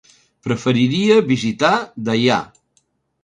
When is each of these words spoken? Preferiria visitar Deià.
Preferiria 0.45 1.17
visitar 1.27 1.73
Deià. 2.09 2.39